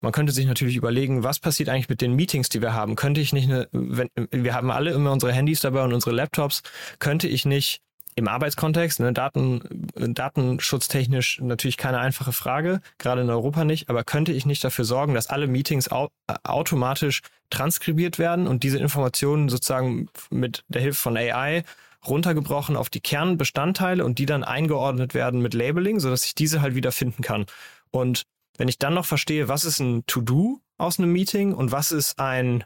[0.00, 2.96] man könnte sich natürlich überlegen, was passiert eigentlich mit den Meetings, die wir haben?
[2.96, 6.62] Könnte ich nicht eine, wenn, wir haben alle immer unsere Handys dabei und unsere Laptops,
[6.98, 7.80] könnte ich nicht
[8.14, 9.60] im Arbeitskontext, ne, Daten,
[9.94, 15.14] datenschutztechnisch natürlich keine einfache Frage, gerade in Europa nicht, aber könnte ich nicht dafür sorgen,
[15.14, 16.08] dass alle Meetings au
[16.42, 21.64] automatisch transkribiert werden und diese Informationen sozusagen mit der Hilfe von AI
[22.06, 26.74] runtergebrochen auf die Kernbestandteile und die dann eingeordnet werden mit Labeling, sodass ich diese halt
[26.74, 27.46] wieder finden kann.
[27.90, 28.24] Und
[28.58, 32.18] wenn ich dann noch verstehe, was ist ein To-Do aus einem Meeting und was ist
[32.18, 32.64] ein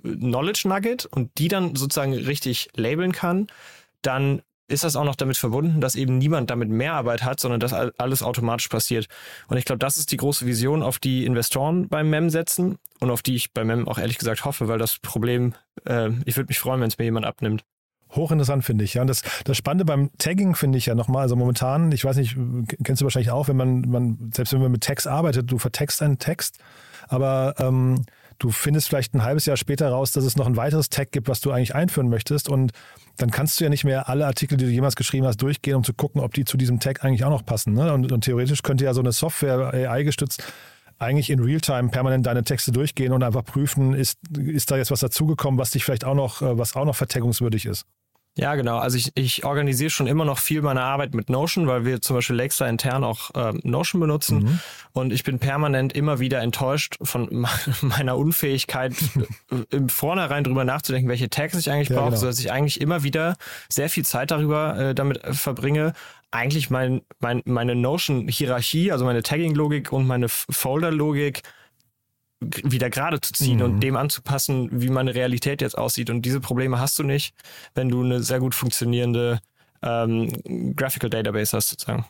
[0.00, 3.48] Knowledge Nugget und die dann sozusagen richtig labeln kann,
[4.02, 7.60] dann ist das auch noch damit verbunden, dass eben niemand damit mehr Arbeit hat, sondern
[7.60, 9.06] dass alles automatisch passiert.
[9.48, 13.10] Und ich glaube, das ist die große Vision, auf die Investoren beim MEM setzen und
[13.10, 16.48] auf die ich beim MEM auch ehrlich gesagt hoffe, weil das Problem, äh, ich würde
[16.48, 17.64] mich freuen, wenn es mir jemand abnimmt.
[18.14, 19.02] Hochinteressant finde ich, ja.
[19.02, 22.36] Und das, das Spannende beim Tagging finde ich ja nochmal, also momentan, ich weiß nicht,
[22.84, 26.02] kennst du wahrscheinlich auch, wenn man, man, selbst wenn man mit Text arbeitet, du vertext
[26.02, 26.58] einen Text,
[27.08, 28.04] aber ähm,
[28.38, 31.28] du findest vielleicht ein halbes Jahr später raus, dass es noch ein weiteres Tag gibt,
[31.28, 32.72] was du eigentlich einführen möchtest und
[33.16, 35.84] dann kannst du ja nicht mehr alle Artikel, die du jemals geschrieben hast, durchgehen, um
[35.84, 37.74] zu gucken, ob die zu diesem Tag eigentlich auch noch passen.
[37.74, 37.92] Ne?
[37.92, 40.42] Und, und theoretisch könnte ja so eine Software AI gestützt
[41.02, 45.00] eigentlich in Realtime permanent deine Texte durchgehen und einfach prüfen, ist, ist da jetzt was
[45.00, 47.84] dazugekommen, was dich vielleicht auch noch, äh, was auch noch vertaggungswürdig ist.
[48.34, 48.78] Ja, genau.
[48.78, 52.16] Also ich, ich organisiere schon immer noch viel meiner Arbeit mit Notion, weil wir zum
[52.16, 54.38] Beispiel Lakestar intern auch äh, Notion benutzen.
[54.38, 54.60] Mhm.
[54.92, 57.46] Und ich bin permanent immer wieder enttäuscht von
[57.82, 58.94] meiner Unfähigkeit,
[59.70, 62.20] im Vornherein drüber nachzudenken, welche Tags ich eigentlich ja, brauche, genau.
[62.20, 63.36] sodass ich eigentlich immer wieder
[63.68, 65.92] sehr viel Zeit darüber äh, damit verbringe,
[66.30, 71.42] eigentlich mein, mein, meine Notion-Hierarchie, also meine Tagging-Logik und meine Folder-Logik
[72.64, 73.64] wieder gerade zu ziehen mhm.
[73.64, 76.10] und dem anzupassen, wie meine Realität jetzt aussieht.
[76.10, 77.34] Und diese Probleme hast du nicht,
[77.74, 79.40] wenn du eine sehr gut funktionierende
[79.82, 82.06] ähm, Graphical Database hast, sozusagen.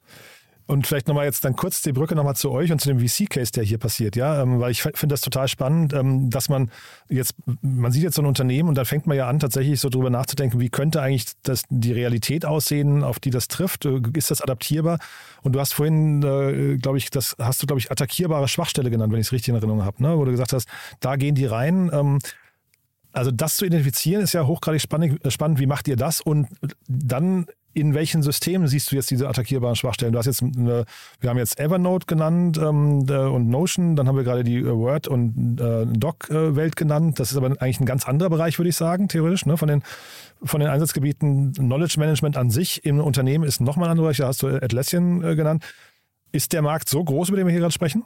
[0.66, 3.52] Und vielleicht nochmal jetzt dann kurz die Brücke nochmal zu euch und zu dem VC-Case,
[3.52, 6.70] der hier passiert, ja, ähm, weil ich finde das total spannend, ähm, dass man
[7.08, 9.88] jetzt, man sieht jetzt so ein Unternehmen und dann fängt man ja an, tatsächlich so
[9.88, 14.30] drüber nachzudenken, wie könnte eigentlich das, die Realität aussehen, auf die das trifft, äh, ist
[14.30, 14.98] das adaptierbar?
[15.42, 19.12] Und du hast vorhin, äh, glaube ich, das hast du, glaube ich, attackierbare Schwachstelle genannt,
[19.12, 20.16] wenn ich es richtig in Erinnerung habe, ne?
[20.16, 20.68] wo du gesagt hast,
[21.00, 21.90] da gehen die rein.
[21.92, 22.18] Ähm,
[23.12, 25.58] also das zu identifizieren ist ja hochgradig spannend, spannend.
[25.58, 26.20] Wie macht ihr das?
[26.20, 26.48] Und
[26.88, 30.12] dann in welchen Systemen siehst du jetzt diese attackierbaren Schwachstellen?
[30.12, 30.84] Du hast jetzt, eine,
[31.20, 34.66] wir haben jetzt Evernote genannt ähm, äh, und Notion, dann haben wir gerade die äh,
[34.66, 37.18] Word- und äh, Doc-Welt genannt.
[37.18, 39.46] Das ist aber eigentlich ein ganz anderer Bereich, würde ich sagen, theoretisch.
[39.46, 39.56] Ne?
[39.56, 39.82] Von, den,
[40.42, 44.26] von den Einsatzgebieten Knowledge Management an sich im Unternehmen ist nochmal ein anderer Bereich, da
[44.26, 45.64] hast du Atlassian äh, genannt.
[46.32, 48.04] Ist der Markt so groß, über den wir hier gerade sprechen?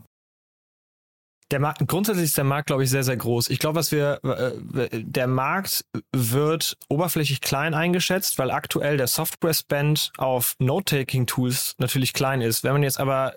[1.53, 3.51] Der Markt, grundsätzlich ist der Markt, glaube ich, sehr, sehr groß.
[3.51, 10.13] Ich glaube, was wir, äh, der Markt wird oberflächlich klein eingeschätzt, weil aktuell der Software-Spend
[10.19, 12.65] auf Note-Taking-Tools natürlich klein ist.
[12.65, 13.35] Wenn man jetzt aber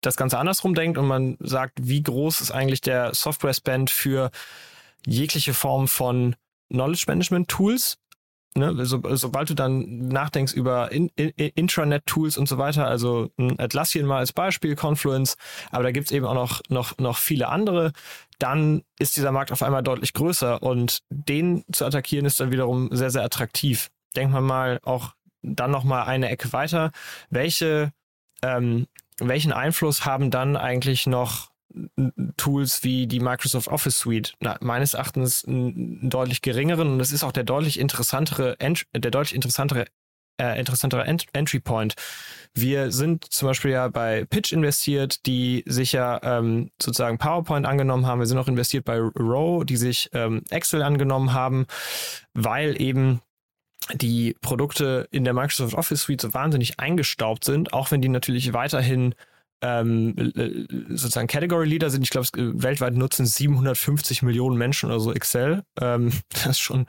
[0.00, 4.30] das Ganze andersrum denkt und man sagt, wie groß ist eigentlich der Software-Spend für
[5.06, 6.34] jegliche Form von
[6.68, 7.98] Knowledge Management Tools,
[8.56, 14.06] ne, so, sobald du dann nachdenkst über in, in, Intranet-Tools und so weiter, also Atlassian
[14.06, 15.36] mal als Beispiel, Confluence,
[15.70, 17.92] aber da gibt's eben auch noch, noch, noch viele andere,
[18.38, 22.88] dann ist dieser Markt auf einmal deutlich größer und den zu attackieren ist dann wiederum
[22.92, 23.88] sehr, sehr attraktiv.
[24.14, 26.90] Denkt man mal auch dann nochmal eine Ecke weiter.
[27.30, 27.92] Welche,
[28.42, 28.86] ähm,
[29.18, 31.50] welchen Einfluss haben dann eigentlich noch
[32.36, 37.24] Tools wie die Microsoft Office Suite na, meines Erachtens einen deutlich geringeren und es ist
[37.24, 39.86] auch der deutlich interessantere, der deutlich interessantere
[40.38, 41.94] äh, interessantere Ent Entry Point.
[42.54, 48.06] Wir sind zum Beispiel ja bei Pitch investiert, die sich ja ähm, sozusagen PowerPoint angenommen
[48.06, 48.20] haben.
[48.20, 51.66] Wir sind auch investiert bei Row, die sich ähm, Excel angenommen haben,
[52.34, 53.20] weil eben
[53.94, 58.52] die Produkte in der Microsoft Office Suite so wahnsinnig eingestaubt sind, auch wenn die natürlich
[58.52, 59.14] weiterhin
[59.62, 60.32] ähm,
[60.88, 62.02] sozusagen Category Leader sind.
[62.02, 65.62] Ich glaube, weltweit nutzen 750 Millionen Menschen oder so Excel.
[65.80, 66.86] Ähm, das ist schon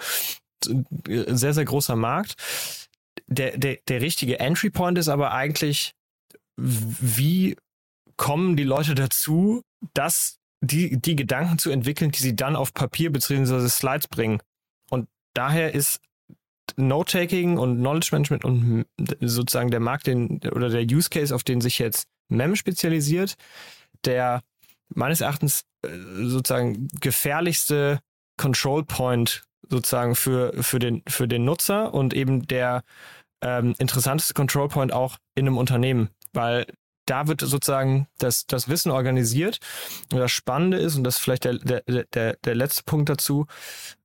[0.66, 2.36] ein sehr, sehr großer Markt.
[3.28, 5.94] Der, der, der richtige Entry Point ist aber eigentlich,
[6.58, 7.56] wie
[8.16, 9.62] kommen die Leute dazu,
[9.94, 13.68] dass die, die Gedanken zu entwickeln, die sie dann auf Papier bzw.
[13.70, 14.40] Slides bringen.
[14.90, 16.00] Und daher ist
[16.76, 18.86] Note-Taking und Knowledge Management und
[19.22, 23.36] sozusagen der Markt den, oder der Use Case, auf den sich jetzt MEM spezialisiert,
[24.06, 24.42] der
[24.90, 25.90] meines Erachtens äh,
[26.24, 28.00] sozusagen gefährlichste
[28.38, 32.84] Control Point sozusagen für, für, den, für den Nutzer und eben der
[33.42, 36.66] ähm, interessanteste Control Point auch in einem Unternehmen, weil
[37.08, 39.60] da wird sozusagen das, das Wissen organisiert.
[40.12, 41.82] Und das Spannende ist, und das ist vielleicht der, der,
[42.14, 43.48] der, der letzte Punkt dazu,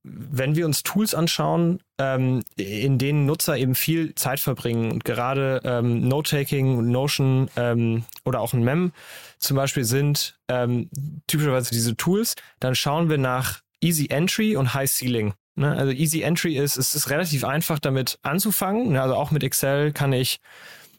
[0.03, 5.61] wenn wir uns Tools anschauen, ähm, in denen Nutzer eben viel Zeit verbringen und gerade
[5.63, 8.91] ähm, Note-Taking, Notion ähm, oder auch ein Mem
[9.37, 10.89] zum Beispiel sind ähm,
[11.27, 15.33] typischerweise diese Tools, dann schauen wir nach Easy Entry und High Ceiling.
[15.55, 15.71] Ne?
[15.71, 18.93] Also Easy Entry ist, es ist relativ einfach damit anzufangen.
[18.93, 19.01] Ne?
[19.01, 20.39] Also auch mit Excel kann ich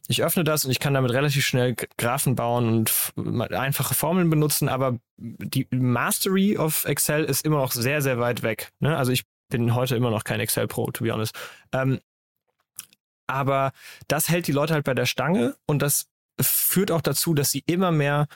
[0.08, 4.68] ich öffne das und ich kann damit relativ schnell Graphen bauen und einfache Formeln benutzen,
[4.68, 8.72] aber die Mastery of Excel ist immer noch sehr, sehr weit weg.
[8.80, 8.96] Ne?
[8.96, 11.34] Also ich bin heute immer noch kein Excel Pro, to be honest.
[11.72, 12.00] Ähm,
[13.26, 13.72] aber
[14.08, 16.06] das hält die Leute halt bei der Stange und das
[16.40, 18.26] führt auch dazu, dass sie immer mehr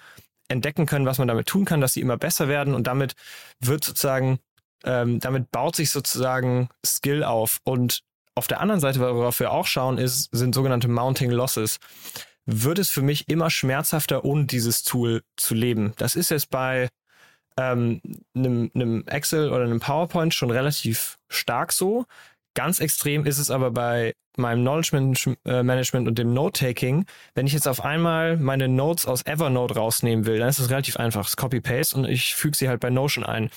[0.48, 3.14] entdecken können, was man damit tun kann, dass sie immer besser werden und damit
[3.61, 4.38] wird sozusagen,
[4.85, 8.02] ähm, damit baut sich sozusagen Skill auf und
[8.38, 11.79] auf der anderen Seite, worauf wir auch schauen, ist, sind sogenannte Mounting Losses.
[12.46, 15.92] Wird es für mich immer schmerzhafter, ohne dieses Tool zu leben?
[15.98, 16.88] Das ist jetzt bei
[17.59, 18.01] ähm,
[18.35, 22.07] einem, einem Excel oder einem PowerPoint schon relativ stark so.
[22.55, 27.05] Ganz extrem ist es aber bei meinem Knowledge äh, Management und dem Note-Taking.
[27.35, 30.96] Wenn ich jetzt auf einmal meine Notes aus Evernote rausnehmen will, dann ist es relativ
[30.96, 31.24] einfach.
[31.24, 33.51] Das Copy-Paste und ich füge sie halt bei Notion ein.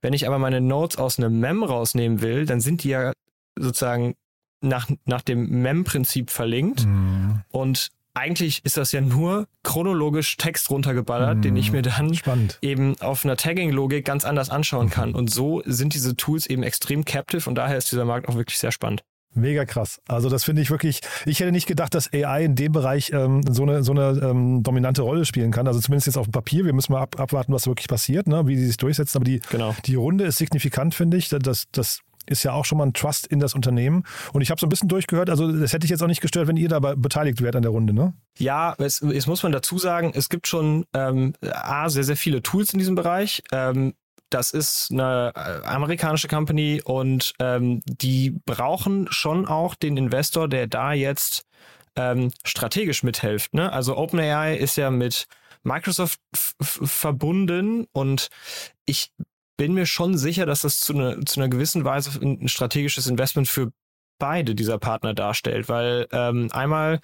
[0.00, 3.12] Wenn ich aber meine Notes aus einem Mem rausnehmen will, dann sind die ja
[3.58, 4.14] sozusagen
[4.60, 6.86] nach, nach dem MEM-Prinzip verlinkt.
[6.86, 7.42] Mhm.
[7.50, 11.42] Und eigentlich ist das ja nur chronologisch Text runtergeballert, mhm.
[11.42, 12.58] den ich mir dann Spannend.
[12.62, 14.90] eben auf einer Tagging-Logik ganz anders anschauen mhm.
[14.90, 15.14] kann.
[15.14, 18.58] Und so sind diese Tools eben extrem captive und daher ist dieser Markt auch wirklich
[18.58, 19.02] sehr spannend.
[19.34, 20.00] Mega krass.
[20.08, 23.42] Also das finde ich wirklich, ich hätte nicht gedacht, dass AI in dem Bereich ähm,
[23.48, 25.66] so eine, so eine ähm, dominante Rolle spielen kann.
[25.68, 26.64] Also zumindest jetzt auf dem Papier.
[26.64, 28.46] Wir müssen mal ab, abwarten, was wirklich passiert, ne?
[28.46, 29.18] wie sie sich durchsetzen.
[29.18, 29.76] Aber die, genau.
[29.84, 31.28] die Runde ist signifikant, finde ich.
[31.28, 34.04] Das, das ist ja auch schon mal ein Trust in das Unternehmen.
[34.32, 36.48] Und ich habe so ein bisschen durchgehört, also das hätte ich jetzt auch nicht gestört,
[36.48, 38.14] wenn ihr dabei beteiligt wärt an der Runde, ne?
[38.38, 42.42] Ja, es, es muss man dazu sagen, es gibt schon ähm, A, sehr, sehr viele
[42.42, 43.42] Tools in diesem Bereich.
[43.52, 43.94] Ähm,
[44.30, 50.66] das ist eine äh, amerikanische Company und ähm, die brauchen schon auch den Investor, der
[50.66, 51.46] da jetzt
[51.96, 53.54] ähm, strategisch mithilft.
[53.54, 53.72] Ne?
[53.72, 55.26] Also OpenAI ist ja mit
[55.62, 56.20] Microsoft
[56.60, 58.28] verbunden und
[58.84, 59.10] ich
[59.58, 63.48] bin mir schon sicher, dass das zu, ne, zu einer gewissen Weise ein strategisches Investment
[63.48, 63.70] für
[64.18, 67.00] beide dieser Partner darstellt, weil ähm, einmal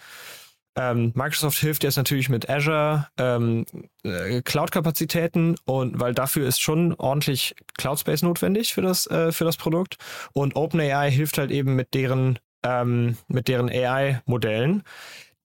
[0.76, 3.64] ähm, Microsoft hilft jetzt natürlich mit Azure ähm,
[4.02, 9.44] äh, Cloud-Kapazitäten und weil dafür ist schon ordentlich Cloud Space notwendig für das äh, für
[9.44, 9.98] das Produkt.
[10.32, 14.82] Und OpenAI hilft halt eben mit deren ähm, mit deren AI-Modellen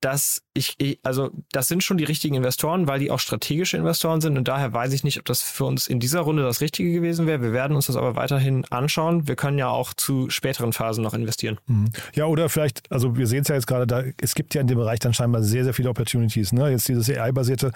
[0.02, 4.38] dass ich, also das sind schon die richtigen Investoren, weil die auch strategische Investoren sind
[4.38, 7.28] und daher weiß ich nicht, ob das für uns in dieser Runde das Richtige gewesen
[7.28, 7.42] wäre.
[7.42, 9.28] Wir werden uns das aber weiterhin anschauen.
[9.28, 11.60] Wir können ja auch zu späteren Phasen noch investieren.
[11.68, 11.90] Mhm.
[12.14, 14.68] Ja, oder vielleicht, also wir sehen es ja jetzt gerade, da, es gibt ja in
[14.68, 16.54] dem Bereich dann scheinbar sehr, sehr viele Opportunities.
[16.54, 16.70] Ne?
[16.70, 17.72] Jetzt dieses AI-basierte,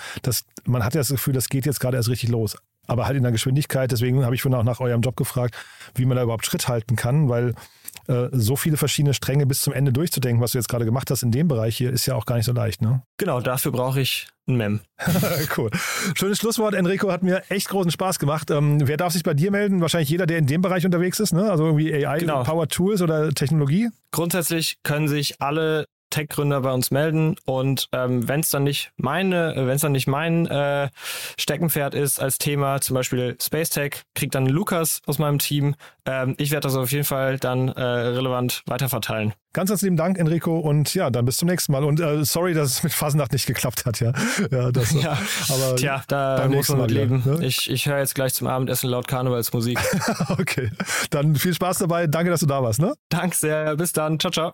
[0.66, 2.58] man hat ja das Gefühl, das geht jetzt gerade erst richtig los
[2.88, 3.92] aber halt in der Geschwindigkeit.
[3.92, 5.56] Deswegen habe ich vorhin auch nach eurem Job gefragt,
[5.96, 7.56] wie man da überhaupt Schritt halten kann, weil
[8.08, 11.24] äh, so viele verschiedene Stränge bis zum Ende durchzudenken, was du jetzt gerade gemacht hast
[11.24, 13.04] in dem Bereich hier, ist ja auch gar nicht so leicht, ne?
[13.18, 14.80] Genau, dafür brauche ich ein Mem.
[15.58, 15.70] cool.
[16.16, 17.12] Schönes Schlusswort, Enrico.
[17.12, 18.52] Hat mir echt großen Spaß gemacht.
[18.52, 19.82] Ähm, wer darf sich bei dir melden?
[19.82, 21.50] Wahrscheinlich jeder, der in dem Bereich unterwegs ist, ne?
[21.50, 22.44] Also irgendwie AI, genau.
[22.44, 23.90] Power Tools oder Technologie?
[24.12, 29.54] Grundsätzlich können sich alle Tech-Gründer bei uns melden und ähm, wenn es dann nicht meine,
[29.56, 30.90] wenn es dann nicht mein äh,
[31.40, 35.76] Steckenpferd ist als Thema, zum Beispiel Space Tech, kriegt dann Lukas aus meinem Team.
[36.06, 39.34] Ähm, ich werde das auf jeden Fall dann äh, relevant weiterverteilen.
[39.54, 41.84] Ganz, lieben Dank, Enrico, und ja, dann bis zum nächsten Mal.
[41.84, 44.12] Und äh, sorry, dass es mit Fasnacht nicht geklappt hat, ja.
[44.52, 45.18] Ja, das, ja
[45.50, 47.22] aber tja, da muss man mit leben.
[47.26, 47.46] Ne?
[47.46, 49.80] Ich, ich höre jetzt gleich zum Abendessen laut Karnevalsmusik.
[50.30, 50.72] okay,
[51.12, 52.08] dann viel Spaß dabei.
[52.08, 52.80] Danke, dass du da warst.
[52.80, 52.94] Ne?
[53.10, 53.76] Danke sehr.
[53.76, 54.20] Bis dann.
[54.20, 54.54] Ciao, ciao.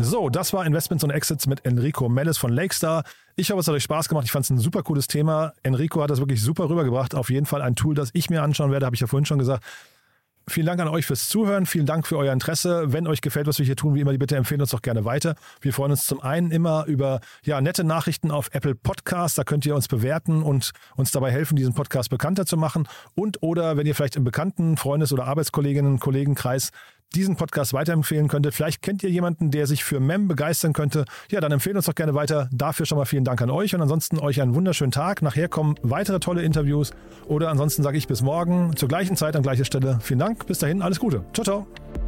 [0.00, 3.02] So, das war Investments und Exits mit Enrico Mellis von Lakestar.
[3.34, 4.26] Ich hoffe, es hat euch Spaß gemacht.
[4.26, 5.54] Ich fand es ein super cooles Thema.
[5.64, 7.16] Enrico hat das wirklich super rübergebracht.
[7.16, 9.40] Auf jeden Fall ein Tool, das ich mir anschauen werde, habe ich ja vorhin schon
[9.40, 9.64] gesagt.
[10.46, 11.66] Vielen Dank an euch fürs Zuhören.
[11.66, 12.92] Vielen Dank für euer Interesse.
[12.92, 15.34] Wenn euch gefällt, was wir hier tun, wie immer, bitte empfehlen uns doch gerne weiter.
[15.60, 19.34] Wir freuen uns zum einen immer über ja, nette Nachrichten auf Apple Podcasts.
[19.34, 22.88] Da könnt ihr uns bewerten und uns dabei helfen, diesen Podcast bekannter zu machen.
[23.16, 26.70] Und oder wenn ihr vielleicht im bekannten Freundes- oder Arbeitskolleginnen- Kollegenkreis
[27.14, 28.54] diesen Podcast weiterempfehlen könntet.
[28.54, 31.04] Vielleicht kennt ihr jemanden, der sich für MEM begeistern könnte.
[31.30, 32.48] Ja, dann empfehlen uns doch gerne weiter.
[32.52, 35.22] Dafür schon mal vielen Dank an euch und ansonsten euch einen wunderschönen Tag.
[35.22, 36.92] Nachher kommen weitere tolle Interviews
[37.26, 39.98] oder ansonsten sage ich bis morgen zur gleichen Zeit an gleicher Stelle.
[40.02, 40.46] Vielen Dank.
[40.46, 41.24] Bis dahin, alles Gute.
[41.32, 42.07] Ciao, ciao.